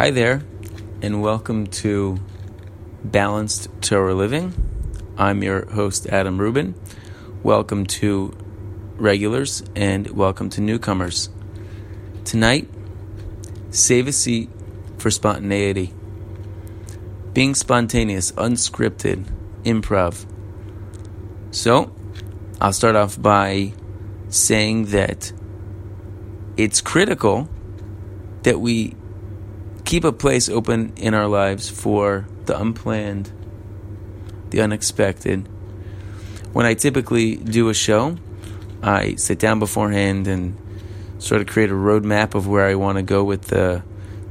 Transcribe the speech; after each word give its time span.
Hi 0.00 0.12
there, 0.12 0.44
and 1.02 1.20
welcome 1.20 1.66
to 1.82 2.20
Balanced 3.02 3.68
Torah 3.80 4.14
Living. 4.14 4.54
I'm 5.16 5.42
your 5.42 5.68
host, 5.72 6.06
Adam 6.06 6.38
Rubin. 6.38 6.76
Welcome 7.42 7.84
to 7.98 8.32
regulars 8.96 9.64
and 9.74 10.08
welcome 10.10 10.50
to 10.50 10.60
newcomers. 10.60 11.30
Tonight, 12.24 12.70
save 13.70 14.06
a 14.06 14.12
seat 14.12 14.50
for 14.98 15.10
spontaneity. 15.10 15.92
Being 17.32 17.56
spontaneous, 17.56 18.30
unscripted, 18.30 19.24
improv. 19.64 20.24
So, 21.50 21.92
I'll 22.60 22.72
start 22.72 22.94
off 22.94 23.20
by 23.20 23.72
saying 24.28 24.84
that 24.92 25.32
it's 26.56 26.80
critical 26.80 27.48
that 28.44 28.60
we 28.60 28.94
keep 29.88 30.04
a 30.04 30.12
place 30.12 30.50
open 30.50 30.92
in 30.96 31.14
our 31.14 31.26
lives 31.26 31.70
for 31.70 32.28
the 32.44 32.60
unplanned, 32.60 33.32
the 34.50 34.60
unexpected. 34.60 35.48
When 36.52 36.66
I 36.66 36.74
typically 36.74 37.36
do 37.36 37.70
a 37.70 37.74
show, 37.74 38.18
I 38.82 39.14
sit 39.14 39.38
down 39.38 39.60
beforehand 39.60 40.26
and 40.26 40.58
sort 41.18 41.40
of 41.40 41.46
create 41.46 41.70
a 41.70 41.74
roadmap 41.74 42.34
of 42.34 42.46
where 42.46 42.66
I 42.66 42.74
want 42.74 42.98
to 42.98 43.02
go 43.02 43.24
with 43.24 43.46
the 43.46 43.82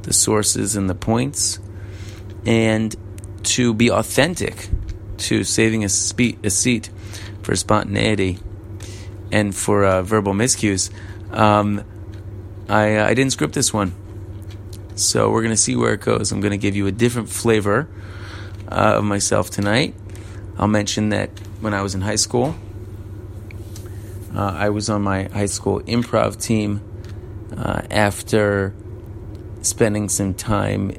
the 0.02 0.12
sources 0.12 0.76
and 0.76 0.88
the 0.88 0.94
points, 0.94 1.58
and 2.46 2.94
to 3.42 3.74
be 3.74 3.90
authentic, 3.90 4.68
to 5.26 5.42
saving 5.42 5.82
a, 5.82 5.88
spe- 5.88 6.38
a 6.44 6.50
seat 6.50 6.88
for 7.42 7.56
spontaneity 7.56 8.38
and 9.32 9.52
for 9.52 9.84
uh, 9.84 10.02
verbal 10.02 10.34
miscues. 10.34 10.88
Um, 11.32 11.82
I, 12.68 13.00
I 13.00 13.14
didn't 13.14 13.32
script 13.32 13.54
this 13.54 13.74
one. 13.74 13.92
So 14.98 15.30
we're 15.30 15.42
going 15.42 15.54
to 15.54 15.56
see 15.56 15.76
where 15.76 15.94
it 15.94 16.00
goes. 16.00 16.32
I'm 16.32 16.40
going 16.40 16.50
to 16.50 16.58
give 16.58 16.74
you 16.74 16.88
a 16.88 16.92
different 16.92 17.28
flavor 17.28 17.88
uh, 18.66 18.96
of 18.98 19.04
myself 19.04 19.48
tonight. 19.48 19.94
I'll 20.58 20.66
mention 20.66 21.10
that 21.10 21.30
when 21.60 21.72
I 21.72 21.82
was 21.82 21.94
in 21.94 22.00
high 22.00 22.16
school, 22.16 22.56
uh, 24.34 24.54
I 24.56 24.70
was 24.70 24.90
on 24.90 25.02
my 25.02 25.24
high 25.24 25.46
school 25.46 25.80
improv 25.82 26.42
team 26.42 26.82
uh, 27.56 27.82
after 27.92 28.74
spending 29.62 30.08
some 30.08 30.34
time 30.34 30.92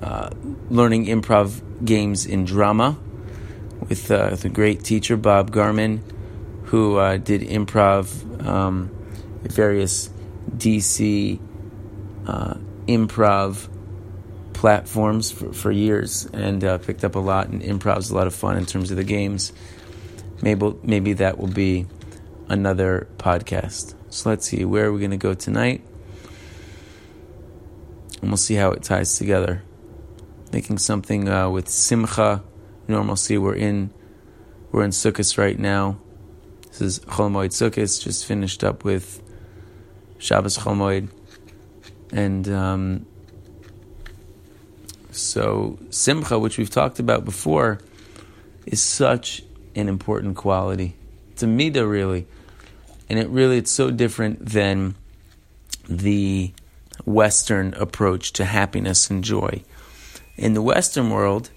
uh, 0.00 0.30
learning 0.70 1.06
improv 1.06 1.60
games 1.84 2.24
in 2.24 2.44
drama 2.44 2.96
with 3.88 4.12
uh, 4.12 4.36
the 4.36 4.48
great 4.48 4.84
teacher 4.84 5.16
Bob 5.16 5.50
Garman, 5.50 6.04
who 6.66 6.98
uh, 6.98 7.16
did 7.16 7.40
improv 7.40 8.46
um, 8.46 8.90
various 9.42 10.08
DC 10.56 11.40
improv 12.96 13.68
platforms 14.52 15.30
for, 15.30 15.52
for 15.52 15.72
years 15.72 16.26
and 16.32 16.62
uh, 16.62 16.78
picked 16.78 17.04
up 17.04 17.14
a 17.14 17.18
lot. 17.18 17.48
And 17.48 17.62
improv 17.62 17.98
is 17.98 18.10
a 18.10 18.14
lot 18.14 18.26
of 18.26 18.34
fun 18.34 18.56
in 18.56 18.66
terms 18.66 18.90
of 18.90 18.96
the 18.96 19.04
games. 19.04 19.52
Maybe 20.40 20.74
maybe 20.82 21.12
that 21.14 21.38
will 21.38 21.48
be 21.48 21.86
another 22.48 23.08
podcast. 23.18 23.94
So 24.10 24.30
let's 24.30 24.46
see 24.46 24.64
where 24.64 24.86
are 24.86 24.92
we 24.92 24.98
going 24.98 25.12
to 25.12 25.16
go 25.16 25.34
tonight, 25.34 25.82
and 28.20 28.30
we'll 28.30 28.36
see 28.36 28.54
how 28.54 28.72
it 28.72 28.82
ties 28.82 29.16
together. 29.16 29.62
Making 30.52 30.78
something 30.78 31.28
uh, 31.28 31.48
with 31.48 31.68
simcha, 31.68 32.42
normalcy. 32.88 33.38
We're 33.38 33.54
in 33.54 33.90
we're 34.70 34.84
in 34.84 34.90
Sukkot 34.90 35.38
right 35.38 35.58
now. 35.58 35.98
This 36.68 36.80
is 36.80 36.98
Chol 37.00 37.30
Moed 37.30 37.50
Sukkot. 37.50 38.02
Just 38.02 38.26
finished 38.26 38.64
up 38.64 38.84
with 38.84 39.22
Shabbos 40.18 40.58
Chol 40.58 40.76
Moed. 40.76 41.08
And 42.12 42.46
um, 42.50 43.06
so, 45.10 45.78
simcha, 45.90 46.38
which 46.38 46.58
we've 46.58 46.70
talked 46.70 46.98
about 46.98 47.24
before, 47.24 47.80
is 48.66 48.82
such 48.82 49.42
an 49.74 49.88
important 49.88 50.36
quality. 50.36 50.94
It's 51.32 51.42
a 51.42 51.46
midah, 51.46 51.90
really. 51.90 52.26
And 53.08 53.18
it 53.18 53.28
really, 53.28 53.56
it's 53.56 53.70
so 53.70 53.90
different 53.90 54.44
than 54.44 54.94
the 55.88 56.52
Western 57.04 57.74
approach 57.74 58.32
to 58.34 58.44
happiness 58.44 59.10
and 59.10 59.24
joy. 59.24 59.62
In 60.36 60.52
the 60.54 60.62
Western 60.62 61.10
world, 61.10 61.50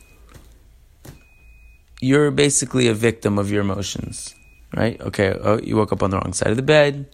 you're 2.02 2.32
basically 2.32 2.88
a 2.88 2.94
victim 2.94 3.38
of 3.38 3.52
your 3.52 3.62
emotions, 3.62 4.34
right? 4.76 5.00
Okay, 5.02 5.38
oh, 5.42 5.60
you 5.60 5.76
woke 5.76 5.92
up 5.92 6.02
on 6.02 6.12
the 6.12 6.18
wrong 6.18 6.34
side 6.34 6.50
of 6.50 6.58
the 6.58 6.64
bed. 6.64 7.08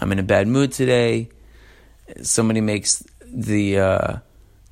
I'm 0.00 0.12
in 0.12 0.18
a 0.18 0.24
bad 0.24 0.46
mood 0.46 0.72
today 0.72 1.28
somebody 2.22 2.60
makes 2.60 3.04
the 3.24 3.78
uh, 3.78 4.16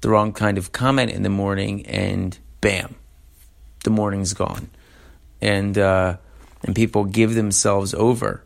the 0.00 0.08
wrong 0.08 0.32
kind 0.32 0.58
of 0.58 0.72
comment 0.72 1.10
in 1.10 1.22
the 1.22 1.30
morning, 1.30 1.86
and 1.86 2.38
bam, 2.60 2.94
the 3.84 3.90
morning's 3.90 4.34
gone, 4.34 4.70
and 5.40 5.76
uh, 5.78 6.16
and 6.62 6.74
people 6.74 7.04
give 7.04 7.34
themselves 7.34 7.94
over 7.94 8.42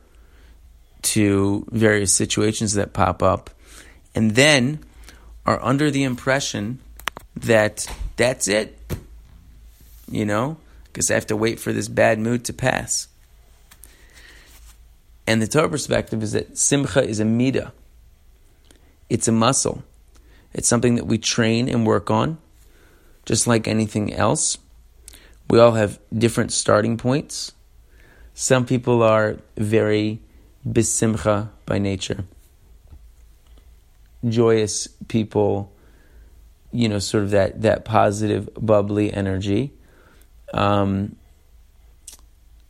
to 1.03 1.66
various 1.71 2.12
situations 2.12 2.75
that 2.75 2.93
pop 2.93 3.22
up, 3.22 3.50
and 4.15 4.32
then 4.32 4.81
are 5.47 5.62
under 5.62 5.91
the 5.91 6.04
impression 6.04 6.78
that 7.37 7.87
that's 8.16 8.48
it, 8.48 8.78
you 10.10 10.27
know, 10.27 10.56
because 10.84 11.10
I 11.10 11.15
have 11.15 11.27
to 11.28 11.37
wait 11.37 11.60
for 11.60 11.72
this 11.72 11.88
bad 11.88 12.19
mood 12.19 12.44
to 12.47 12.53
pass. 12.53 13.09
And 15.27 15.43
the 15.43 15.47
Torah 15.47 15.69
perspective 15.69 16.22
is 16.22 16.32
that 16.32 16.56
simcha 16.56 17.03
is 17.03 17.21
a 17.21 17.25
midah. 17.25 17.72
It's 19.09 19.29
a 19.29 19.33
muscle. 19.33 19.83
It's 20.53 20.69
something 20.69 20.97
that 20.97 21.07
we 21.07 21.19
train 21.19 21.69
and 21.69 21.87
work 21.87 22.11
on, 22.11 22.39
just 23.25 23.47
like 23.47 23.69
anything 23.69 24.13
else. 24.13 24.59
We 25.51 25.59
all 25.59 25.73
have 25.73 25.99
different 26.13 26.53
starting 26.53 26.97
points. 26.97 27.53
Some 28.35 28.67
people 28.67 29.03
are 29.03 29.39
very 29.57 30.21
bisimcha 30.69 31.49
by 31.67 31.79
nature, 31.79 32.25
joyous 34.27 34.89
people, 35.09 35.73
you 36.73 36.89
know, 36.89 36.99
sort 36.99 37.25
of 37.25 37.31
that, 37.31 37.63
that 37.63 37.85
positive, 37.85 38.49
bubbly 38.55 39.13
energy. 39.13 39.73
Um, 40.53 41.17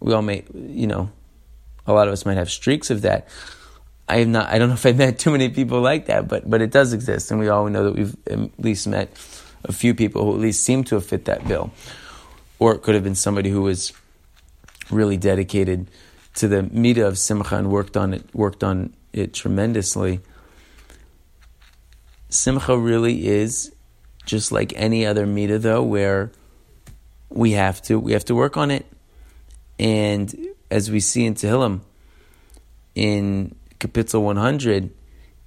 we 0.01 0.13
all 0.13 0.23
may, 0.23 0.45
you 0.55 0.87
know, 0.87 1.11
a 1.87 1.93
lot 1.93 2.07
of 2.07 2.13
us 2.13 2.25
might 2.25 2.37
have 2.37 2.51
streaks 2.51 2.91
of 2.91 3.03
that. 3.03 3.29
I 4.09 4.19
have 4.19 4.29
not. 4.29 4.49
I 4.49 4.59
don't 4.59 4.69
know 4.69 4.75
if 4.75 4.87
I've 4.87 4.97
met 4.97 5.19
too 5.19 5.31
many 5.31 5.51
people 5.51 5.81
like 5.81 6.07
that, 6.07 6.29
but 6.29 6.49
but 6.49 6.63
it 6.63 6.71
does 6.71 6.93
exist, 6.93 7.31
and 7.31 7.39
we 7.39 7.49
all 7.49 7.69
know 7.69 7.85
that 7.85 7.95
we've 7.95 8.17
at 8.27 8.59
least 8.59 8.87
met 8.87 9.11
a 9.65 9.73
few 9.73 9.95
people 9.95 10.25
who 10.25 10.35
at 10.35 10.41
least 10.41 10.65
seem 10.65 10.85
to 10.85 10.95
have 10.95 11.05
fit 11.05 11.27
that 11.27 11.47
bill, 11.47 11.71
or 12.59 12.75
it 12.75 12.83
could 12.83 12.95
have 12.95 13.05
been 13.05 13.15
somebody 13.15 13.51
who 13.51 13.63
was 13.63 13.93
really 14.91 15.17
dedicated 15.17 15.91
to 16.37 16.49
the 16.49 16.63
midah 16.63 17.07
of 17.07 17.19
simcha 17.19 17.57
and 17.57 17.71
worked 17.71 17.97
on 17.97 18.15
it 18.15 18.25
worked 18.35 18.65
on 18.65 18.95
it 19.13 19.35
tremendously. 19.35 20.21
Simcha 22.31 22.79
really 22.79 23.27
is 23.27 23.75
just 24.25 24.53
like 24.53 24.73
any 24.77 25.05
other 25.05 25.27
midah, 25.27 25.61
though, 25.61 25.83
where 25.83 26.31
we 27.29 27.53
have 27.53 27.83
to 27.83 27.99
we 27.99 28.13
have 28.13 28.25
to 28.25 28.35
work 28.35 28.57
on 28.57 28.71
it, 28.71 28.87
and 29.79 30.35
as 30.71 30.91
we 30.91 31.01
see 31.01 31.27
in 31.27 31.35
Tehillim, 31.35 31.81
in 32.95 33.55
Kapitel 33.79 34.23
100, 34.23 34.91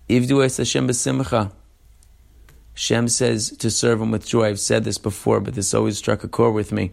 Ivdu 0.10 0.44
es 0.44 0.58
Hashem 0.58 0.88
b'simcha. 0.88 1.52
Shem 2.74 3.08
says 3.10 3.52
to 3.58 3.70
serve 3.70 4.02
him 4.02 4.12
with 4.12 4.26
joy. 4.26 4.48
I've 4.48 4.60
said 4.60 4.86
this 4.86 4.98
before, 4.98 5.42
but 5.42 5.56
this 5.56 5.74
always 5.74 5.98
struck 5.98 6.24
a 6.24 6.28
chord 6.28 6.54
with 6.54 6.72
me. 6.72 6.92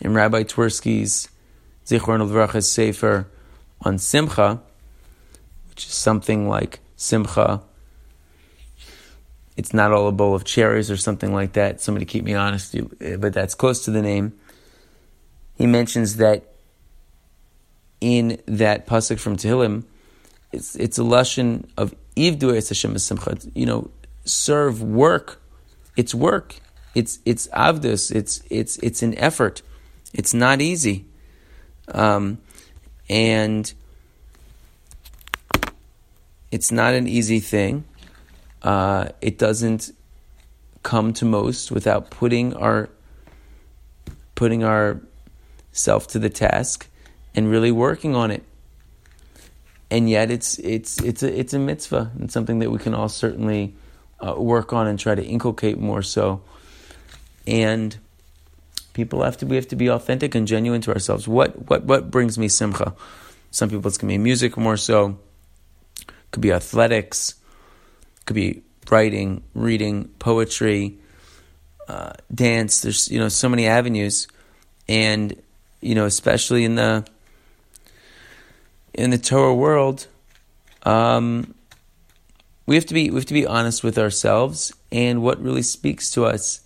In 0.00 0.14
Rabbi 0.14 0.42
Twersky's 0.44 1.28
Zichron 1.84 2.26
Levracha 2.26 2.64
Sefer 2.64 3.28
on 3.82 3.98
Simcha, 3.98 4.62
which 5.68 5.86
is 5.86 5.92
something 5.92 6.48
like 6.48 6.80
Simcha, 6.96 7.62
it's 9.56 9.74
not 9.74 9.92
all 9.92 10.08
a 10.08 10.12
bowl 10.12 10.34
of 10.34 10.44
cherries 10.44 10.90
or 10.90 10.96
something 10.96 11.32
like 11.32 11.52
that. 11.52 11.80
Somebody 11.80 12.06
keep 12.06 12.24
me 12.24 12.34
honest, 12.34 12.74
but 13.18 13.32
that's 13.32 13.54
close 13.54 13.84
to 13.84 13.90
the 13.90 14.02
name. 14.02 14.32
He 15.56 15.66
mentions 15.66 16.16
that 16.16 16.54
in 18.00 18.40
that 18.46 18.86
pasuk 18.86 19.18
from 19.18 19.36
Tehillim, 19.36 19.84
it's 20.56 20.74
it's 20.76 20.98
a 20.98 21.04
lesson 21.04 21.70
of 21.76 21.94
ivdu 22.16 22.56
es 22.56 22.68
Hashem. 22.70 22.96
You 23.54 23.66
know, 23.66 23.90
serve 24.24 24.82
work. 24.82 25.40
It's 25.96 26.14
work. 26.14 26.56
It's 26.94 27.18
it's 27.24 27.46
avdus. 27.48 28.10
It's 28.10 28.42
it's 28.50 28.78
it's 28.78 29.02
an 29.02 29.16
effort. 29.18 29.62
It's 30.14 30.32
not 30.32 30.62
easy, 30.62 31.04
um, 31.88 32.38
and 33.08 33.72
it's 36.50 36.72
not 36.72 36.94
an 36.94 37.06
easy 37.06 37.40
thing. 37.40 37.84
Uh, 38.62 39.08
it 39.20 39.38
doesn't 39.38 39.92
come 40.82 41.12
to 41.12 41.24
most 41.24 41.70
without 41.70 42.10
putting 42.10 42.54
our 42.54 42.88
putting 44.34 44.64
our 44.64 45.00
self 45.72 46.06
to 46.08 46.18
the 46.18 46.30
task 46.30 46.88
and 47.34 47.50
really 47.50 47.70
working 47.70 48.14
on 48.14 48.30
it 48.30 48.42
and 49.90 50.10
yet 50.10 50.30
it's 50.30 50.58
it's 50.58 51.00
it's 51.02 51.22
a 51.22 51.38
it's 51.38 51.54
a 51.54 51.58
mitzvah 51.58 52.10
and 52.18 52.30
something 52.30 52.58
that 52.58 52.70
we 52.70 52.78
can 52.78 52.94
all 52.94 53.08
certainly 53.08 53.74
uh, 54.24 54.34
work 54.36 54.72
on 54.72 54.86
and 54.86 54.98
try 54.98 55.14
to 55.14 55.24
inculcate 55.24 55.78
more 55.78 56.02
so. 56.02 56.42
And 57.46 57.96
people 58.92 59.22
have 59.22 59.36
to 59.38 59.46
we 59.46 59.56
have 59.56 59.68
to 59.68 59.76
be 59.76 59.88
authentic 59.88 60.34
and 60.34 60.48
genuine 60.48 60.80
to 60.82 60.92
ourselves. 60.92 61.28
What 61.28 61.68
what 61.68 61.84
what 61.84 62.10
brings 62.10 62.38
me 62.38 62.48
simcha? 62.48 62.94
Some 63.50 63.70
people 63.70 63.86
it's 63.88 63.98
gonna 63.98 64.12
be 64.12 64.18
music 64.18 64.56
more 64.56 64.76
so. 64.76 65.18
Could 66.32 66.40
be 66.40 66.52
athletics. 66.52 67.34
Could 68.24 68.34
be 68.34 68.62
writing, 68.90 69.44
reading, 69.54 70.08
poetry, 70.18 70.98
uh, 71.88 72.12
dance. 72.34 72.80
There's 72.80 73.08
you 73.10 73.20
know 73.20 73.28
so 73.28 73.48
many 73.48 73.68
avenues, 73.68 74.26
and 74.88 75.40
you 75.80 75.94
know 75.94 76.06
especially 76.06 76.64
in 76.64 76.74
the 76.74 77.06
in 78.96 79.10
the 79.10 79.18
Torah 79.18 79.54
world, 79.54 80.06
um, 80.84 81.54
we 82.64 82.74
have 82.74 82.86
to 82.86 82.94
be 82.94 83.10
we 83.10 83.16
have 83.16 83.26
to 83.26 83.34
be 83.34 83.46
honest 83.46 83.84
with 83.84 83.98
ourselves 83.98 84.72
and 84.90 85.22
what 85.22 85.40
really 85.40 85.62
speaks 85.62 86.10
to 86.12 86.24
us. 86.24 86.62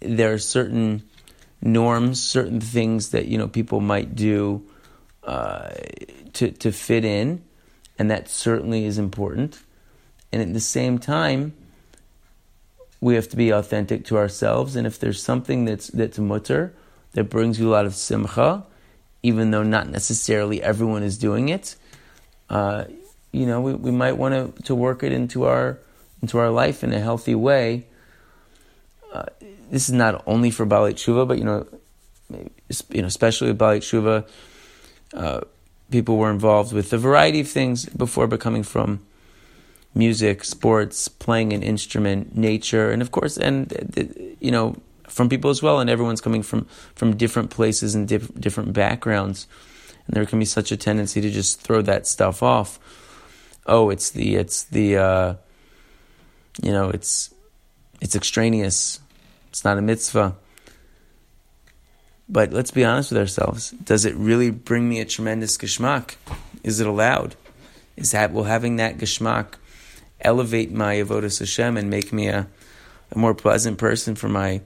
There 0.00 0.32
are 0.32 0.38
certain 0.38 1.02
norms, 1.62 2.22
certain 2.22 2.60
things 2.60 3.10
that 3.10 3.26
you 3.26 3.38
know 3.38 3.48
people 3.48 3.80
might 3.80 4.14
do 4.14 4.62
uh, 5.24 5.70
to 6.34 6.50
to 6.52 6.70
fit 6.70 7.04
in, 7.04 7.42
and 7.98 8.10
that 8.10 8.28
certainly 8.28 8.84
is 8.84 8.98
important. 8.98 9.58
And 10.32 10.40
at 10.40 10.52
the 10.52 10.60
same 10.60 10.98
time, 10.98 11.54
we 13.00 13.14
have 13.14 13.28
to 13.30 13.36
be 13.36 13.50
authentic 13.50 14.04
to 14.06 14.18
ourselves. 14.18 14.76
And 14.76 14.86
if 14.86 14.98
there's 14.98 15.22
something 15.22 15.64
that's 15.64 15.88
that's 15.88 16.18
mutter 16.18 16.74
that 17.12 17.24
brings 17.24 17.58
you 17.58 17.70
a 17.70 17.72
lot 17.72 17.86
of 17.86 17.94
simcha, 17.94 18.64
even 19.22 19.50
though 19.50 19.62
not 19.62 19.88
necessarily 19.88 20.62
everyone 20.62 21.02
is 21.02 21.18
doing 21.18 21.48
it, 21.48 21.76
uh, 22.48 22.84
you 23.32 23.46
know, 23.46 23.60
we, 23.60 23.74
we 23.74 23.90
might 23.90 24.16
want 24.16 24.64
to, 24.64 24.74
work 24.74 25.02
it 25.02 25.12
into 25.12 25.44
our 25.44 25.78
into 26.22 26.38
our 26.38 26.50
life 26.50 26.84
in 26.84 26.92
a 26.92 27.00
healthy 27.00 27.34
way. 27.34 27.86
Uh, 29.12 29.24
this 29.70 29.88
is 29.88 29.94
not 29.94 30.22
only 30.26 30.50
for 30.50 30.66
Baalei 30.66 30.92
Teshuva, 30.92 31.26
but 31.26 31.38
you 31.38 31.44
know, 31.44 31.66
you 32.30 33.00
know, 33.00 33.06
especially 33.06 33.48
with 33.48 33.58
Baalei 33.58 33.78
Teshuva, 33.78 34.28
uh, 35.14 35.40
people 35.90 36.16
were 36.16 36.30
involved 36.30 36.72
with 36.72 36.92
a 36.92 36.98
variety 36.98 37.40
of 37.40 37.48
things 37.48 37.86
before 37.86 38.26
becoming 38.26 38.62
from 38.62 39.00
music, 39.94 40.44
sports, 40.44 41.08
playing 41.08 41.52
an 41.52 41.62
instrument, 41.62 42.36
nature, 42.36 42.90
and 42.90 43.02
of 43.02 43.10
course, 43.10 43.38
and 43.38 44.36
you 44.40 44.50
know, 44.50 44.76
from 45.10 45.28
people 45.28 45.50
as 45.50 45.62
well. 45.62 45.80
And 45.80 45.90
everyone's 45.90 46.20
coming 46.20 46.42
from 46.42 46.66
from 46.94 47.16
different 47.16 47.50
places 47.50 47.94
and 47.94 48.08
diff- 48.08 48.34
different 48.38 48.72
backgrounds, 48.72 49.46
and 50.06 50.16
there 50.16 50.26
can 50.26 50.38
be 50.38 50.44
such 50.44 50.72
a 50.72 50.76
tendency 50.76 51.20
to 51.20 51.30
just 51.30 51.60
throw 51.60 51.82
that 51.82 52.06
stuff 52.06 52.42
off. 52.42 52.78
Oh, 53.66 53.90
it's 53.90 54.10
the 54.10 54.36
it's 54.36 54.64
the 54.64 54.96
uh, 54.96 55.34
you 56.62 56.72
know 56.72 56.90
it's 56.90 57.34
it's 58.00 58.16
extraneous. 58.16 59.00
It's 59.50 59.64
not 59.64 59.78
a 59.78 59.82
mitzvah. 59.82 60.36
But 62.28 62.52
let's 62.52 62.70
be 62.70 62.84
honest 62.84 63.10
with 63.10 63.18
ourselves. 63.18 63.70
Does 63.70 64.04
it 64.04 64.14
really 64.14 64.52
bring 64.52 64.88
me 64.88 65.00
a 65.00 65.04
tremendous 65.04 65.58
geschmack? 65.58 66.14
Is 66.62 66.78
it 66.78 66.86
allowed? 66.86 67.34
Is 67.96 68.12
that 68.12 68.32
will 68.32 68.44
having 68.44 68.76
that 68.76 68.98
geschmack 68.98 69.54
elevate 70.20 70.70
my 70.70 70.94
avodas 70.96 71.40
Hashem 71.40 71.76
and 71.76 71.90
make 71.90 72.12
me 72.12 72.28
a, 72.28 72.46
a 73.10 73.18
more 73.18 73.34
pleasant 73.34 73.78
person 73.78 74.14
for 74.14 74.28
my 74.28 74.60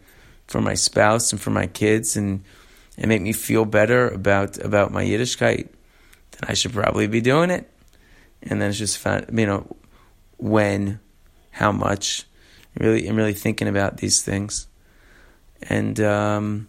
for 0.46 0.61
my 0.61 0.75
spouse 0.75 1.32
and 1.32 1.41
for 1.41 1.50
my 1.50 1.67
kids 1.67 2.17
and 2.17 2.44
and 2.96 3.08
make 3.08 3.23
me 3.23 3.32
feel 3.32 3.64
better 3.64 4.08
about 4.08 4.58
about 4.58 4.93
my 4.93 5.05
Yiddishkeit, 5.05 5.69
then 6.32 6.41
I 6.43 6.55
should 6.55 6.73
probably 6.73 7.06
be 7.06 7.20
doing 7.20 7.50
it. 7.50 7.70
And 8.43 8.61
then 8.61 8.70
it's 8.70 8.79
just 8.79 8.99
fun, 8.99 9.26
you 9.32 9.46
know, 9.46 9.76
when, 10.37 11.00
how 11.50 11.73
much, 11.73 12.25
really, 12.79 13.08
I'm 13.08 13.17
really 13.17 13.32
thinking 13.32 13.69
about 13.69 13.96
these 13.96 14.20
things, 14.23 14.67
and 15.62 15.99
um, 16.00 16.69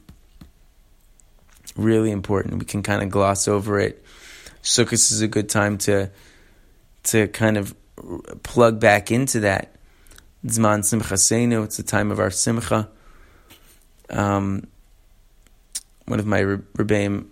really 1.75 2.11
important. 2.11 2.59
We 2.59 2.65
can 2.65 2.81
kind 2.81 3.03
of 3.03 3.09
gloss 3.09 3.47
over 3.47 3.79
it. 3.79 4.03
Sukkot 4.63 4.93
is 4.93 5.21
a 5.21 5.27
good 5.27 5.49
time 5.49 5.77
to 5.79 6.09
to 7.03 7.27
kind 7.27 7.57
of 7.57 7.75
plug 8.43 8.79
back 8.79 9.11
into 9.11 9.41
that. 9.41 9.75
Zman 10.45 10.79
Simchasenu, 10.79 11.63
it's 11.65 11.77
the 11.77 11.83
time 11.83 12.11
of 12.11 12.19
our 12.19 12.31
Simcha. 12.31 12.89
Um, 14.09 14.67
one 16.05 16.19
of 16.19 16.25
my 16.25 16.41
Rebbeim, 16.41 17.27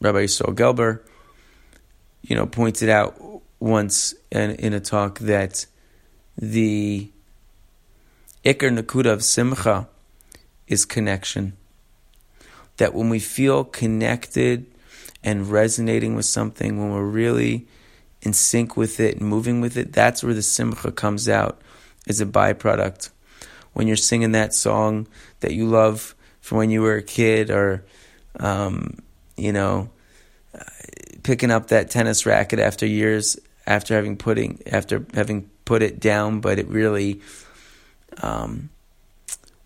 Rabbi 0.00 0.24
Yisrael 0.24 0.54
Gelber, 0.54 1.00
you 2.22 2.36
know, 2.36 2.46
pointed 2.46 2.88
out 2.88 3.20
once 3.60 4.14
in, 4.30 4.52
in 4.52 4.72
a 4.72 4.80
talk 4.80 5.18
that 5.20 5.66
the 6.36 7.10
Iker 8.44 8.76
Nakuda 8.76 9.12
of 9.12 9.22
Simcha 9.22 9.88
is 10.66 10.84
connection. 10.84 11.56
That 12.78 12.94
when 12.94 13.08
we 13.08 13.20
feel 13.20 13.64
connected 13.64 14.66
and 15.22 15.48
resonating 15.48 16.14
with 16.14 16.26
something, 16.26 16.78
when 16.78 16.92
we're 16.92 17.04
really 17.04 17.66
in 18.22 18.32
sync 18.32 18.76
with 18.76 19.00
it 19.00 19.18
and 19.18 19.28
moving 19.28 19.60
with 19.60 19.76
it, 19.76 19.92
that's 19.92 20.24
where 20.24 20.34
the 20.34 20.42
simcha 20.42 20.90
comes 20.90 21.28
out 21.28 21.60
as 22.08 22.20
a 22.20 22.26
byproduct. 22.26 23.10
When 23.72 23.86
you're 23.86 23.96
singing 23.96 24.32
that 24.32 24.54
song 24.54 25.06
that 25.40 25.52
you 25.52 25.66
love 25.66 26.13
from 26.44 26.58
when 26.58 26.68
you 26.68 26.82
were 26.82 26.96
a 26.96 27.02
kid, 27.02 27.50
or 27.50 27.86
um, 28.38 28.98
you 29.34 29.50
know, 29.50 29.88
picking 31.22 31.50
up 31.50 31.68
that 31.68 31.88
tennis 31.88 32.26
racket 32.26 32.58
after 32.58 32.84
years 32.84 33.38
after 33.66 33.94
having 33.94 34.18
putting 34.18 34.60
after 34.66 35.06
having 35.14 35.48
put 35.64 35.80
it 35.80 35.98
down, 35.98 36.40
but 36.40 36.58
it 36.58 36.68
really 36.68 37.22
um, 38.22 38.68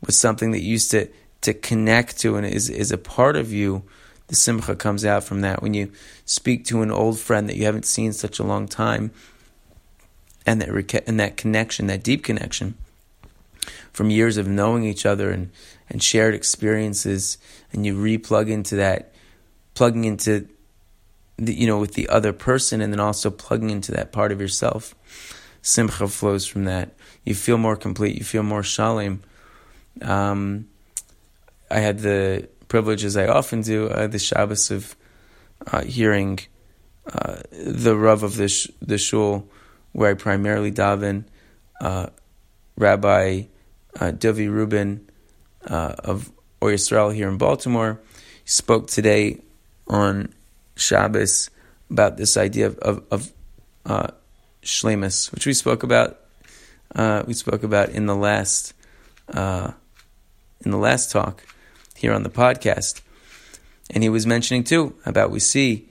was 0.06 0.16
something 0.16 0.52
that 0.52 0.62
used 0.62 0.92
to 0.92 1.08
to 1.40 1.52
connect 1.52 2.16
to 2.20 2.36
and 2.36 2.46
is 2.46 2.70
is 2.70 2.92
a 2.92 2.98
part 2.98 3.34
of 3.34 3.52
you 3.52 3.82
the 4.28 4.36
simcha 4.36 4.76
comes 4.76 5.04
out 5.04 5.24
from 5.24 5.40
that. 5.40 5.60
When 5.60 5.74
you 5.74 5.90
speak 6.26 6.64
to 6.66 6.82
an 6.82 6.92
old 6.92 7.18
friend 7.18 7.48
that 7.48 7.56
you 7.56 7.64
haven't 7.64 7.86
seen 7.86 8.12
such 8.12 8.38
a 8.38 8.44
long 8.44 8.68
time, 8.68 9.10
and 10.46 10.62
that 10.62 11.02
and 11.08 11.18
that 11.18 11.36
connection, 11.36 11.88
that 11.88 12.04
deep 12.04 12.22
connection, 12.22 12.76
from 13.92 14.10
years 14.10 14.36
of 14.36 14.46
knowing 14.46 14.84
each 14.84 15.06
other 15.06 15.30
and 15.30 15.50
and 15.90 16.02
shared 16.02 16.34
experiences, 16.34 17.38
and 17.72 17.86
you 17.86 17.94
replug 17.94 18.50
into 18.50 18.76
that, 18.76 19.12
plugging 19.74 20.04
into, 20.04 20.46
the, 21.36 21.54
you 21.54 21.66
know, 21.66 21.78
with 21.78 21.94
the 21.94 22.08
other 22.08 22.32
person, 22.32 22.80
and 22.80 22.92
then 22.92 23.00
also 23.00 23.30
plugging 23.30 23.70
into 23.70 23.92
that 23.92 24.12
part 24.12 24.30
of 24.30 24.40
yourself. 24.40 24.94
Simcha 25.62 26.06
flows 26.08 26.46
from 26.46 26.64
that. 26.64 26.90
You 27.24 27.34
feel 27.34 27.56
more 27.58 27.76
complete. 27.76 28.18
You 28.18 28.24
feel 28.24 28.42
more 28.42 28.62
shalom. 28.62 29.22
Um, 30.02 30.68
I 31.70 31.80
had 31.80 32.00
the 32.00 32.48
privilege, 32.68 33.04
as 33.04 33.16
I 33.16 33.26
often 33.26 33.62
do, 33.62 33.88
uh, 33.88 34.06
the 34.06 34.18
Shabbos 34.18 34.70
of 34.70 34.94
uh, 35.66 35.84
hearing 35.84 36.38
uh, 37.10 37.36
the 37.50 37.96
Rav 37.96 38.22
of 38.22 38.36
the, 38.36 38.48
sh- 38.48 38.68
the 38.82 38.98
shul, 38.98 39.48
where 39.92 40.10
I 40.10 40.14
primarily 40.14 40.70
daven, 40.70 41.24
uh, 41.80 42.08
Rabbi 42.76 43.44
uh, 44.00 44.12
Dovi 44.12 44.50
Rubin 44.50 45.08
uh, 45.66 45.94
of 45.98 46.30
Or 46.60 46.70
Yisrael 46.70 47.14
here 47.14 47.28
in 47.28 47.38
Baltimore. 47.38 48.00
Spoke 48.44 48.88
today 48.88 49.40
on 49.86 50.32
Shabbos 50.76 51.50
about 51.90 52.16
this 52.16 52.36
idea 52.36 52.66
of, 52.66 52.78
of, 52.78 53.02
of 53.10 53.32
uh, 53.86 54.08
shlemus, 54.62 55.32
which 55.32 55.46
we 55.46 55.54
spoke 55.54 55.82
about. 55.82 56.20
we 57.26 57.34
spoke 57.34 57.62
about 57.62 57.90
in 57.90 58.06
the 58.06 58.16
last 58.16 58.74
in 60.64 60.70
the 60.70 60.78
last 60.78 61.10
talk 61.10 61.44
here 61.96 62.12
on 62.12 62.22
the 62.22 62.30
podcast. 62.30 63.00
And 63.90 64.02
he 64.02 64.08
was 64.08 64.26
mentioning 64.26 64.64
too 64.64 64.94
about 65.06 65.30
we 65.30 65.40
see 65.40 65.88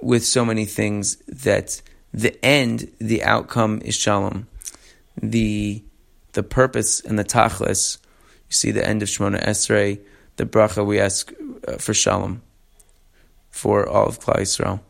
with 0.00 0.24
so 0.24 0.44
many 0.44 0.64
things 0.64 1.16
that 1.26 1.82
the 2.12 2.42
end, 2.44 2.90
the 2.98 3.22
outcome 3.22 3.80
is 3.84 3.94
shalom. 3.94 4.46
The 5.20 5.82
the 6.32 6.42
purpose 6.42 7.00
and 7.00 7.18
the 7.18 7.24
tachlis, 7.24 7.98
you 8.48 8.52
see 8.52 8.70
the 8.70 8.86
end 8.86 9.02
of 9.02 9.08
Shemona 9.08 9.44
Esrei, 9.44 10.00
the 10.36 10.46
bracha 10.46 10.84
we 10.84 11.00
ask 11.00 11.32
uh, 11.66 11.76
for 11.76 11.94
shalom 11.94 12.42
for 13.50 13.88
all 13.88 14.06
of 14.06 14.20
Klal 14.20 14.36
Yisrael, 14.36 14.80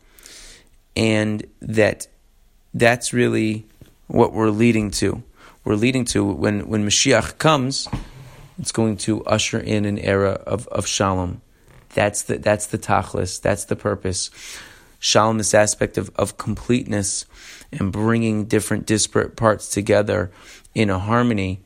and 0.95 1.45
that 1.61 2.07
that's 2.73 3.13
really 3.13 3.65
what 4.07 4.33
we're 4.33 4.49
leading 4.49 4.91
to. 4.91 5.23
We're 5.63 5.75
leading 5.75 6.05
to 6.05 6.23
when 6.23 6.67
when 6.67 6.85
Mashiach 6.85 7.37
comes 7.37 7.87
it's 8.59 8.73
going 8.73 8.97
to 8.97 9.23
usher 9.23 9.57
in 9.57 9.85
an 9.85 9.97
era 9.97 10.31
of, 10.31 10.67
of 10.67 10.85
shalom. 10.85 11.41
That's 11.93 12.23
the, 12.23 12.37
that's 12.37 12.67
the 12.67 12.77
tachlis, 12.77 13.41
that's 13.41 13.65
the 13.65 13.75
purpose. 13.75 14.29
Shalom, 14.99 15.37
this 15.37 15.53
aspect 15.53 15.97
of, 15.97 16.11
of 16.15 16.37
completeness 16.37 17.25
and 17.71 17.91
bringing 17.91 18.45
different 18.45 18.85
disparate 18.85 19.37
parts 19.37 19.69
together 19.69 20.31
in 20.75 20.89
a 20.89 20.99
harmony. 20.99 21.61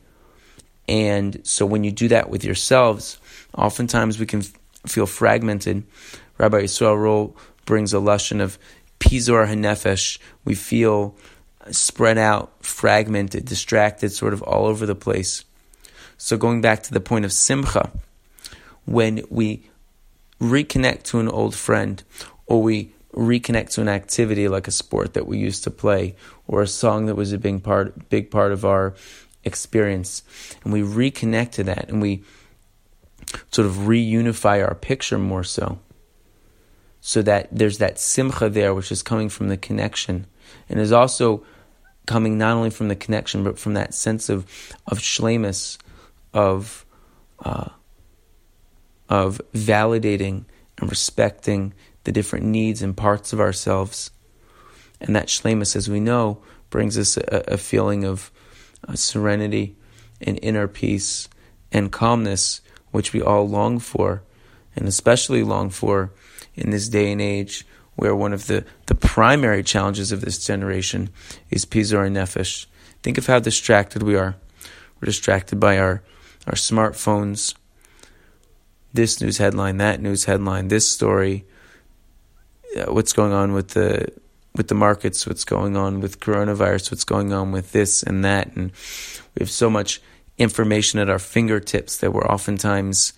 And 0.88 1.40
so 1.42 1.66
when 1.66 1.82
you 1.82 1.90
do 1.90 2.08
that 2.08 2.30
with 2.30 2.44
yourselves, 2.44 3.18
oftentimes 3.56 4.18
we 4.18 4.26
can 4.26 4.40
f- 4.40 4.52
feel 4.86 5.06
fragmented. 5.06 5.82
Rabbi 6.38 6.62
Yisrael 6.62 7.00
Roll 7.00 7.36
brings 7.64 7.92
a 7.92 7.98
lesson 7.98 8.40
of 8.40 8.58
pizor 9.00 9.46
hanefesh. 9.46 10.18
We 10.44 10.54
feel 10.54 11.16
spread 11.70 12.18
out, 12.18 12.52
fragmented, 12.60 13.46
distracted, 13.46 14.12
sort 14.12 14.32
of 14.32 14.42
all 14.42 14.66
over 14.66 14.86
the 14.86 14.94
place. 14.94 15.44
So 16.16 16.36
going 16.36 16.60
back 16.60 16.82
to 16.84 16.92
the 16.92 17.00
point 17.00 17.24
of 17.24 17.32
simcha, 17.32 17.90
when 18.84 19.24
we 19.30 19.64
reconnect 20.40 21.04
to 21.04 21.20
an 21.20 21.28
old 21.28 21.54
friend 21.54 22.02
or 22.46 22.62
we 22.62 22.92
reconnect 23.14 23.70
to 23.70 23.80
an 23.80 23.88
activity 23.88 24.48
like 24.48 24.68
a 24.68 24.72
sport 24.72 25.14
that 25.14 25.26
we 25.26 25.38
used 25.38 25.64
to 25.64 25.70
play 25.70 26.16
or 26.46 26.62
a 26.62 26.66
song 26.66 27.06
that 27.06 27.14
was 27.14 27.32
a 27.32 27.38
big 27.38 27.62
part 27.62 28.08
big 28.08 28.30
part 28.30 28.52
of 28.52 28.64
our 28.64 28.94
experience. 29.44 30.22
And 30.64 30.72
we 30.72 30.80
reconnect 30.80 31.52
to 31.52 31.64
that 31.64 31.88
and 31.88 32.02
we 32.02 32.22
sort 33.50 33.66
of 33.66 33.74
reunify 33.74 34.66
our 34.66 34.74
picture 34.74 35.18
more 35.18 35.44
so. 35.44 35.78
So 37.00 37.22
that 37.22 37.48
there's 37.52 37.78
that 37.78 37.98
simcha 37.98 38.48
there 38.48 38.74
which 38.74 38.90
is 38.90 39.02
coming 39.02 39.28
from 39.28 39.48
the 39.48 39.58
connection 39.58 40.26
and 40.68 40.80
is 40.80 40.92
also 40.92 41.44
coming 42.06 42.38
not 42.38 42.56
only 42.56 42.70
from 42.70 42.88
the 42.88 42.96
connection 42.96 43.44
but 43.44 43.58
from 43.58 43.74
that 43.74 43.94
sense 43.94 44.28
of 44.28 44.46
of 44.86 44.98
shlemus 44.98 45.78
of 46.32 46.84
uh, 47.44 47.68
of 49.08 49.40
validating 49.52 50.44
and 50.78 50.90
respecting 50.90 51.74
the 52.04 52.12
different 52.12 52.46
needs 52.46 52.82
and 52.82 52.96
parts 52.96 53.32
of 53.32 53.40
ourselves. 53.40 54.10
And 55.00 55.14
that 55.16 55.26
shlemus, 55.26 55.76
as 55.76 55.88
we 55.88 56.00
know, 56.00 56.42
brings 56.70 56.96
us 56.96 57.16
a, 57.16 57.44
a 57.48 57.56
feeling 57.56 58.04
of 58.04 58.30
uh, 58.86 58.94
serenity 58.94 59.76
and 60.20 60.38
inner 60.42 60.68
peace 60.68 61.28
and 61.72 61.90
calmness, 61.90 62.60
which 62.92 63.12
we 63.12 63.20
all 63.20 63.48
long 63.48 63.78
for, 63.78 64.22
and 64.76 64.86
especially 64.86 65.42
long 65.42 65.70
for 65.70 66.12
in 66.54 66.70
this 66.70 66.88
day 66.88 67.10
and 67.10 67.20
age 67.20 67.66
where 67.96 68.14
one 68.14 68.32
of 68.32 68.46
the, 68.46 68.64
the 68.86 68.94
primary 68.94 69.62
challenges 69.62 70.12
of 70.12 70.20
this 70.20 70.44
generation 70.44 71.10
is 71.50 71.64
pizor 71.64 72.10
nefesh. 72.10 72.66
Think 73.02 73.18
of 73.18 73.26
how 73.26 73.38
distracted 73.38 74.02
we 74.02 74.16
are. 74.16 74.36
We're 75.00 75.06
distracted 75.06 75.60
by 75.60 75.78
our, 75.78 76.02
our 76.46 76.54
smartphones, 76.54 77.54
this 78.92 79.20
news 79.20 79.38
headline, 79.38 79.76
that 79.78 80.00
news 80.00 80.24
headline, 80.24 80.68
this 80.68 80.88
story, 80.88 81.44
Uh, 82.76 82.92
what's 82.92 83.12
going 83.12 83.32
on 83.32 83.52
with 83.52 83.68
the 83.68 84.08
with 84.56 84.68
the 84.68 84.74
markets, 84.74 85.26
what's 85.26 85.44
going 85.44 85.76
on 85.76 86.00
with 86.00 86.20
coronavirus, 86.20 86.92
what's 86.92 87.04
going 87.04 87.32
on 87.32 87.50
with 87.50 87.72
this 87.72 88.02
and 88.02 88.24
that, 88.24 88.54
and 88.54 88.70
we 89.34 89.40
have 89.40 89.50
so 89.50 89.68
much 89.68 90.00
information 90.38 91.00
at 91.00 91.10
our 91.10 91.18
fingertips 91.18 91.96
that 91.96 92.12
we're 92.12 92.26
oftentimes 92.26 93.12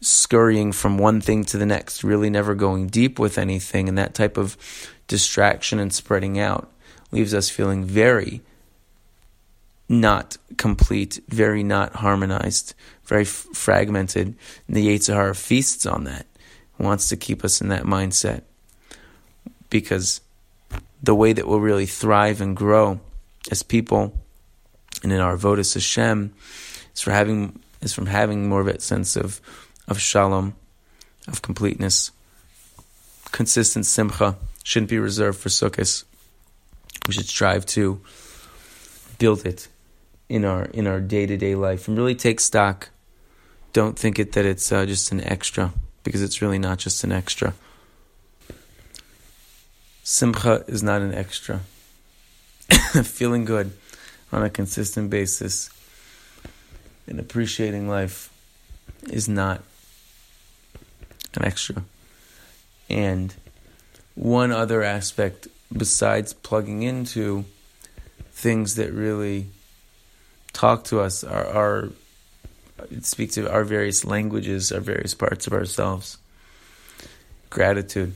scurrying 0.00 0.72
from 0.72 0.98
one 0.98 1.20
thing 1.20 1.44
to 1.44 1.56
the 1.56 1.66
next, 1.66 2.02
really 2.02 2.28
never 2.28 2.56
going 2.56 2.88
deep 2.88 3.18
with 3.18 3.38
anything, 3.38 3.88
and 3.88 3.96
that 3.96 4.14
type 4.14 4.36
of 4.36 4.56
distraction 5.06 5.78
and 5.78 5.92
spreading 5.92 6.38
out 6.40 6.70
leaves 7.12 7.34
us 7.34 7.48
feeling 7.48 7.84
very 7.84 8.40
not 9.88 10.36
complete, 10.56 11.20
very 11.28 11.62
not 11.62 11.96
harmonized, 11.96 12.74
very 13.04 13.22
f- 13.22 13.46
fragmented. 13.52 14.34
And 14.66 14.76
the 14.76 14.86
Yetzer 14.86 15.14
Hara 15.14 15.34
feasts 15.34 15.86
on 15.86 16.04
that, 16.04 16.26
wants 16.78 17.08
to 17.10 17.16
keep 17.16 17.44
us 17.44 17.60
in 17.60 17.68
that 17.68 17.84
mindset. 17.84 18.42
Because 19.72 20.20
the 21.02 21.14
way 21.14 21.32
that 21.32 21.48
we'll 21.48 21.60
really 21.60 21.86
thrive 21.86 22.42
and 22.42 22.54
grow 22.54 23.00
as 23.50 23.62
people 23.62 24.12
and 25.02 25.10
in 25.10 25.18
our 25.18 25.34
avodas 25.34 25.72
Hashem 25.72 26.34
is 26.94 27.00
for 27.00 27.10
having 27.10 27.58
is 27.80 27.94
from 27.94 28.06
having 28.06 28.48
more 28.48 28.60
of 28.60 28.66
that 28.66 28.82
sense 28.82 29.16
of 29.16 29.40
of 29.88 29.98
shalom, 29.98 30.54
of 31.26 31.40
completeness. 31.40 32.12
Consistent 33.32 33.86
simcha 33.86 34.36
shouldn't 34.62 34.90
be 34.90 34.98
reserved 34.98 35.38
for 35.38 35.48
sukkahs. 35.48 36.04
We 37.06 37.14
should 37.14 37.26
strive 37.26 37.64
to 37.66 38.00
build 39.18 39.46
it 39.46 39.68
in 40.28 40.44
our 40.44 40.66
in 40.66 40.86
our 40.86 41.00
day 41.00 41.26
to 41.26 41.36
day 41.36 41.54
life 41.54 41.88
and 41.88 41.96
really 41.96 42.14
take 42.14 42.40
stock. 42.40 42.90
Don't 43.72 43.98
think 43.98 44.18
it 44.18 44.32
that 44.32 44.44
it's 44.44 44.70
uh, 44.70 44.84
just 44.84 45.12
an 45.12 45.22
extra 45.22 45.72
because 46.04 46.22
it's 46.22 46.42
really 46.42 46.58
not 46.58 46.78
just 46.78 47.04
an 47.04 47.12
extra. 47.12 47.54
Simcha 50.02 50.64
is 50.66 50.82
not 50.82 51.02
an 51.02 51.14
extra. 51.14 51.60
Feeling 53.04 53.44
good 53.44 53.72
on 54.32 54.42
a 54.42 54.50
consistent 54.50 55.10
basis 55.10 55.70
and 57.06 57.20
appreciating 57.20 57.88
life 57.88 58.32
is 59.10 59.28
not 59.28 59.62
an 61.34 61.44
extra. 61.44 61.84
And 62.88 63.34
one 64.14 64.52
other 64.52 64.82
aspect 64.82 65.48
besides 65.74 66.32
plugging 66.32 66.82
into 66.82 67.44
things 68.32 68.74
that 68.76 68.92
really 68.92 69.46
talk 70.52 70.84
to 70.84 71.00
us, 71.00 71.24
our, 71.24 71.46
our 71.46 71.88
speak 73.00 73.32
to 73.32 73.50
our 73.50 73.64
various 73.64 74.04
languages, 74.04 74.72
our 74.72 74.80
various 74.80 75.14
parts 75.14 75.46
of 75.46 75.52
ourselves. 75.52 76.18
Gratitude, 77.50 78.14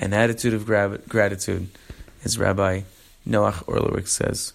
an 0.00 0.12
attitude 0.12 0.54
of 0.54 0.66
gra- 0.66 1.00
gratitude, 1.08 1.68
as 2.24 2.38
Rabbi 2.38 2.82
Noach 3.26 3.64
Orlowek 3.64 4.08
says. 4.08 4.52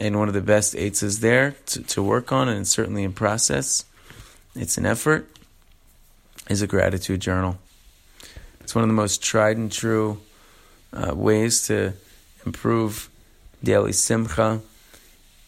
And 0.00 0.18
one 0.18 0.28
of 0.28 0.34
the 0.34 0.40
best 0.40 0.74
eitzes 0.74 1.20
there 1.20 1.54
to, 1.66 1.82
to 1.82 2.02
work 2.02 2.32
on, 2.32 2.48
and 2.48 2.66
certainly 2.66 3.04
in 3.04 3.12
process, 3.12 3.84
it's 4.54 4.76
an 4.76 4.86
effort, 4.86 5.30
is 6.48 6.62
a 6.62 6.66
gratitude 6.66 7.20
journal. 7.20 7.58
It's 8.60 8.74
one 8.74 8.82
of 8.82 8.88
the 8.88 8.94
most 8.94 9.22
tried 9.22 9.56
and 9.56 9.70
true 9.70 10.20
uh, 10.92 11.14
ways 11.14 11.66
to 11.68 11.94
improve 12.44 13.08
daily 13.62 13.92
simcha 13.92 14.60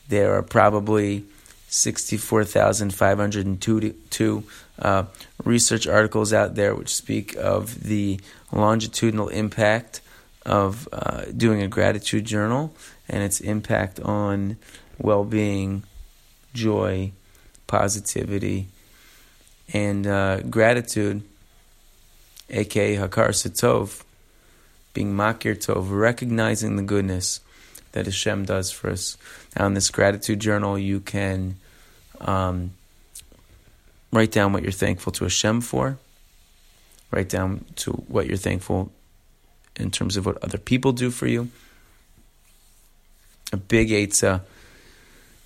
there 0.09 0.35
are 0.35 0.43
probably 0.43 1.25
64,502 1.69 4.45
uh, 4.79 5.05
research 5.45 5.87
articles 5.87 6.33
out 6.33 6.55
there 6.55 6.75
which 6.75 6.95
speak 6.95 7.37
of 7.37 7.85
the 7.85 8.19
longitudinal 8.53 9.29
impact 9.29 10.01
of 10.45 10.89
uh, 10.93 11.25
doing 11.37 11.63
a 11.63 11.69
gratitude 11.69 12.25
journal 12.25 12.75
and 13.09 13.23
its 13.23 13.41
impact 13.41 14.01
on 14.01 14.57
well 14.99 15.25
being, 15.25 15.85
joy, 16.55 17.13
positivity, 17.67 18.69
and 19.73 20.07
uh, 20.07 20.41
gratitude, 20.43 21.23
aka 22.51 22.97
Hakaras 22.97 23.49
HaTov, 23.49 24.03
being 24.95 25.15
Makir 25.15 25.57
Tov, 25.57 25.91
recognizing 25.91 26.77
the 26.77 26.83
goodness 26.83 27.41
that 27.93 28.07
Hashem 28.07 28.45
does 28.45 28.71
for 28.71 28.91
us. 28.91 29.17
Now, 29.57 29.67
in 29.67 29.75
this 29.75 29.91
gratitude 29.91 30.41
journal, 30.41 30.79
you 30.79 31.01
can 31.01 31.57
um, 32.21 32.73
write 34.13 34.31
down 34.31 34.53
what 34.53 34.63
you're 34.63 34.73
thankful 34.73 35.13
to 35.13 35.25
Hashem 35.25 35.63
for. 35.63 35.99
Write 37.11 37.29
down 37.29 37.65
to 37.77 37.93
what 37.93 38.27
you're 38.27 38.37
thankful 38.37 38.93
in 39.77 39.91
terms 39.91 40.17
of 40.17 40.27
what 40.27 40.43
other 40.43 40.59
people 40.59 40.93
do 40.93 41.11
for 41.11 41.27
you. 41.27 41.49
A 43.53 43.57
big 43.57 43.89
Eitzah, 43.89 44.43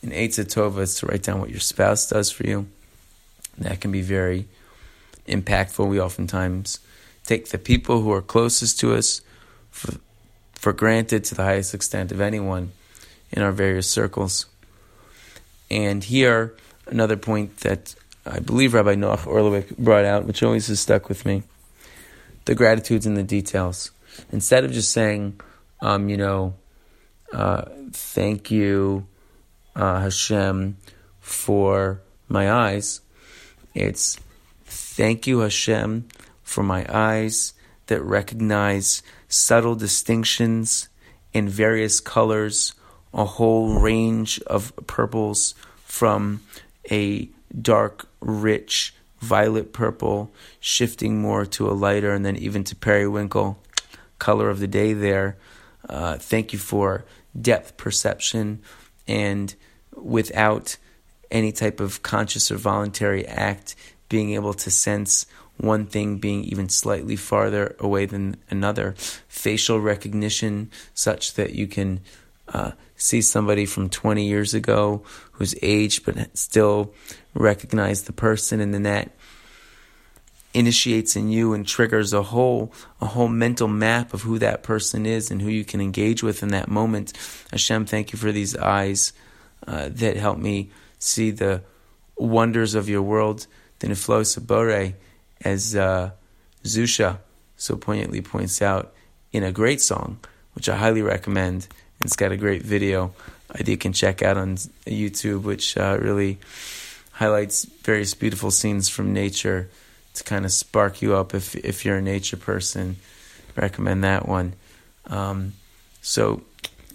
an 0.02 0.10
Eitzah 0.10 0.46
Tova 0.46 0.80
is 0.80 0.96
to 0.96 1.06
write 1.06 1.22
down 1.22 1.38
what 1.38 1.50
your 1.50 1.60
spouse 1.60 2.08
does 2.08 2.30
for 2.30 2.46
you. 2.46 2.66
That 3.58 3.80
can 3.80 3.92
be 3.92 4.02
very 4.02 4.46
impactful. 5.28 5.86
We 5.86 6.00
oftentimes 6.00 6.80
take 7.26 7.50
the 7.50 7.58
people 7.58 8.00
who 8.00 8.10
are 8.12 8.22
closest 8.22 8.80
to 8.80 8.94
us 8.94 9.20
for, 9.70 9.96
for 10.54 10.72
granted 10.72 11.24
to 11.24 11.34
the 11.34 11.44
highest 11.44 11.74
extent 11.74 12.10
of 12.10 12.20
anyone 12.20 12.72
in 13.32 13.42
our 13.42 13.52
various 13.52 13.90
circles. 13.90 14.46
And 15.70 16.02
here, 16.02 16.56
another 16.86 17.16
point 17.16 17.58
that 17.58 17.94
I 18.26 18.40
believe 18.40 18.74
Rabbi 18.74 18.94
Noach 18.94 19.26
Orlowek 19.26 19.76
brought 19.78 20.04
out, 20.04 20.26
which 20.26 20.42
always 20.42 20.66
has 20.66 20.80
stuck 20.80 21.08
with 21.08 21.24
me 21.24 21.42
the 22.44 22.54
gratitudes 22.54 23.06
in 23.06 23.14
the 23.14 23.22
details. 23.22 23.90
Instead 24.32 24.64
of 24.64 24.72
just 24.72 24.90
saying, 24.90 25.40
um, 25.80 26.08
you 26.08 26.16
know, 26.16 26.54
uh, 27.32 27.62
thank 27.92 28.50
you, 28.50 29.06
uh, 29.76 30.00
Hashem, 30.00 30.76
for 31.20 32.00
my 32.28 32.50
eyes, 32.50 33.00
it's 33.74 34.18
thank 34.64 35.26
you, 35.26 35.40
Hashem, 35.40 36.08
for 36.42 36.62
my 36.62 36.84
eyes 36.88 37.54
that 37.86 38.02
recognize 38.02 39.02
subtle 39.28 39.76
distinctions 39.76 40.88
in 41.32 41.48
various 41.48 42.00
colors, 42.00 42.74
a 43.12 43.24
whole 43.24 43.78
range 43.78 44.40
of 44.46 44.72
purples 44.86 45.54
from 45.84 46.42
a 46.90 47.28
dark, 47.60 48.08
rich 48.20 48.94
violet 49.20 49.72
purple, 49.72 50.32
shifting 50.60 51.20
more 51.20 51.44
to 51.44 51.68
a 51.68 51.72
lighter, 51.72 52.12
and 52.12 52.24
then 52.24 52.36
even 52.36 52.64
to 52.64 52.76
periwinkle 52.76 53.58
color 54.18 54.48
of 54.48 54.60
the 54.60 54.68
day 54.68 54.92
there. 54.92 55.36
Uh, 55.88 56.16
thank 56.16 56.52
you 56.52 56.58
for 56.58 57.04
depth 57.38 57.76
perception 57.76 58.60
and 59.08 59.54
without 59.94 60.76
any 61.30 61.52
type 61.52 61.80
of 61.80 62.02
conscious 62.02 62.50
or 62.50 62.56
voluntary 62.56 63.26
act, 63.26 63.74
being 64.08 64.32
able 64.32 64.54
to 64.54 64.70
sense 64.70 65.26
one 65.56 65.86
thing 65.86 66.18
being 66.18 66.44
even 66.44 66.68
slightly 66.68 67.16
farther 67.16 67.76
away 67.78 68.06
than 68.06 68.36
another. 68.48 68.94
Facial 69.28 69.80
recognition, 69.80 70.70
such 70.94 71.34
that 71.34 71.54
you 71.54 71.66
can 71.66 72.00
uh, 72.50 72.72
see 72.96 73.22
somebody 73.22 73.64
from 73.66 73.88
20 73.88 74.26
years 74.26 74.54
ago 74.54 75.02
who's 75.32 75.54
aged 75.62 76.04
but 76.04 76.36
still 76.36 76.92
recognize 77.34 78.02
the 78.02 78.12
person, 78.12 78.60
and 78.60 78.74
then 78.74 78.82
that 78.82 79.12
initiates 80.52 81.14
in 81.14 81.28
you 81.28 81.52
and 81.52 81.66
triggers 81.66 82.12
a 82.12 82.22
whole 82.24 82.72
a 83.00 83.06
whole 83.06 83.28
mental 83.28 83.68
map 83.68 84.12
of 84.12 84.22
who 84.22 84.36
that 84.38 84.64
person 84.64 85.06
is 85.06 85.30
and 85.30 85.40
who 85.40 85.48
you 85.48 85.64
can 85.64 85.80
engage 85.80 86.22
with 86.22 86.42
in 86.42 86.48
that 86.48 86.68
moment. 86.68 87.12
Hashem, 87.52 87.86
thank 87.86 88.12
you 88.12 88.18
for 88.18 88.32
these 88.32 88.56
eyes 88.56 89.12
uh, 89.66 89.88
that 89.92 90.16
help 90.16 90.38
me 90.38 90.70
see 90.98 91.30
the 91.30 91.62
wonders 92.16 92.74
of 92.74 92.88
your 92.88 93.02
world. 93.02 93.46
The 93.78 93.86
Niflo 93.86 94.22
Sabore, 94.22 94.94
as 95.42 95.74
uh, 95.74 96.10
Zusha 96.64 97.18
so 97.56 97.76
poignantly 97.76 98.22
points 98.22 98.62
out 98.62 98.94
in 99.32 99.44
a 99.44 99.52
great 99.52 99.80
song, 99.80 100.18
which 100.54 100.68
I 100.68 100.76
highly 100.76 101.02
recommend. 101.02 101.68
It's 102.02 102.16
got 102.16 102.32
a 102.32 102.36
great 102.36 102.62
video 102.62 103.12
that 103.48 103.68
you 103.68 103.76
can 103.76 103.92
check 103.92 104.22
out 104.22 104.38
on 104.38 104.56
YouTube, 104.86 105.42
which 105.42 105.76
uh, 105.76 105.98
really 106.00 106.38
highlights 107.12 107.64
various 107.64 108.14
beautiful 108.14 108.50
scenes 108.50 108.88
from 108.88 109.12
nature 109.12 109.68
to 110.14 110.24
kind 110.24 110.46
of 110.46 110.52
spark 110.52 111.02
you 111.02 111.14
up 111.14 111.34
if 111.34 111.54
if 111.56 111.84
you're 111.84 111.98
a 111.98 112.02
nature 112.02 112.38
person. 112.38 112.96
Recommend 113.54 114.02
that 114.04 114.26
one. 114.26 114.54
Um, 115.08 115.52
so 116.00 116.42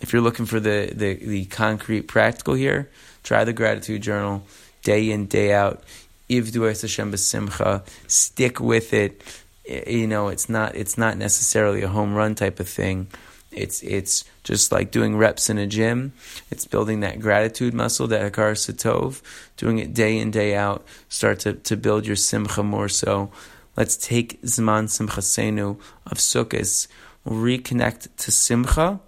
if 0.01 0.11
you're 0.11 0.21
looking 0.21 0.45
for 0.45 0.59
the, 0.59 0.91
the, 0.93 1.13
the 1.13 1.45
concrete 1.45 2.03
practical 2.03 2.55
here, 2.55 2.89
try 3.23 3.43
the 3.43 3.53
gratitude 3.53 4.01
journal 4.01 4.43
day 4.83 5.11
in, 5.11 5.27
day 5.27 5.53
out. 5.53 5.83
Ivdu 6.29 6.69
es 6.69 6.81
Hashem 6.81 7.11
b'simcha. 7.11 7.83
Stick 8.07 8.59
with 8.59 8.93
it. 8.93 9.21
You 9.67 10.07
know, 10.07 10.29
it's 10.29 10.49
not 10.49 10.75
it's 10.75 10.97
not 10.97 11.17
necessarily 11.17 11.83
a 11.83 11.87
home 11.87 12.15
run 12.15 12.33
type 12.33 12.59
of 12.59 12.67
thing. 12.67 13.07
It's 13.55 13.81
it's 13.83 14.25
just 14.43 14.71
like 14.71 14.91
doing 14.91 15.17
reps 15.17 15.49
in 15.49 15.57
a 15.57 15.65
gym. 15.65 16.13
It's 16.51 16.65
building 16.65 16.99
that 16.99 17.19
gratitude 17.19 17.73
muscle, 17.73 18.07
that 18.07 18.31
Hakaras 18.31 18.71
HaTov, 18.71 19.21
doing 19.57 19.79
it 19.79 19.93
day 19.93 20.17
in, 20.17 20.31
day 20.31 20.55
out. 20.55 20.85
Start 21.09 21.39
to, 21.41 21.53
to 21.53 21.77
build 21.77 22.05
your 22.05 22.17
simcha 22.17 22.61
more 22.61 22.89
so. 22.89 23.31
Let's 23.77 23.97
take 23.97 24.41
Zman 24.43 24.85
Simchasenu 24.87 25.79
of 26.05 26.17
Sukkot, 26.17 26.87
reconnect 27.27 28.07
to 28.17 28.31
Simcha, 28.31 28.99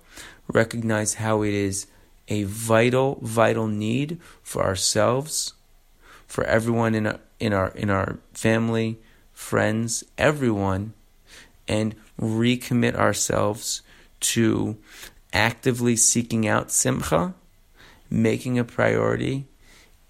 recognize 0.48 1.16
how 1.16 1.44
it 1.44 1.54
is 1.54 1.88
a 2.27 2.44
vital, 2.44 3.20
vital 3.22 3.68
need 3.68 4.20
for 4.44 4.63
ourselves, 4.63 5.54
for 6.25 6.44
everyone 6.44 6.96
in 6.96 7.08
our, 7.08 7.20
in 7.39 7.54
our, 7.54 7.70
in 7.70 7.89
our 7.89 8.20
family, 8.34 8.98
friends, 9.32 10.04
everyone, 10.18 10.94
and 11.68 11.96
recommit 12.20 12.96
ourselves 12.96 13.82
to 14.20 14.78
actively 15.34 15.96
seeking 15.96 16.48
out 16.48 16.72
simcha, 16.72 17.34
making 18.10 18.58
a 18.58 18.64
priority, 18.64 19.46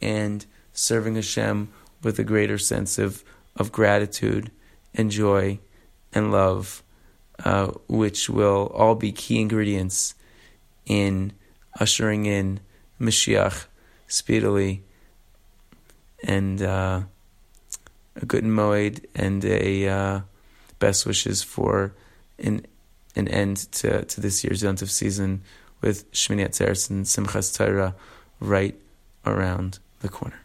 and 0.02 0.46
serving 0.74 1.16
Hashem 1.16 1.70
with 2.04 2.20
a 2.20 2.24
greater 2.24 2.58
sense 2.58 2.98
of, 2.98 3.24
of 3.56 3.72
gratitude 3.72 4.52
and 4.94 5.10
joy 5.12 5.60
and 6.14 6.32
love, 6.32 6.84
uh, 7.44 7.68
which 7.88 8.30
will 8.30 8.72
all 8.74 8.96
be 8.96 9.12
key 9.12 9.42
ingredients 9.42 10.16
in 10.86 11.34
ushering 11.80 12.26
in 12.26 12.60
Mashiach 13.00 13.66
speedily 14.08 14.84
and 16.24 16.62
uh, 16.62 17.02
a 18.16 18.26
good 18.26 18.44
moed 18.44 19.06
and 19.14 19.44
a 19.46 19.88
uh, 19.88 20.22
best 20.80 21.06
wishes 21.06 21.44
for 21.44 21.94
an 22.40 22.66
an 23.18 23.28
end 23.28 23.58
to, 23.74 24.06
to 24.06 24.22
this 24.22 24.44
year's 24.44 24.64
Yontif 24.64 24.90
season 24.90 25.42
with 25.82 26.10
Shmini 26.12 26.46
Atzeres 26.46 26.90
and 26.90 27.06
Simchas 27.06 27.56
Torah 27.56 27.96
right 28.40 28.76
around 29.26 29.80
the 30.00 30.10
corner. 30.10 30.42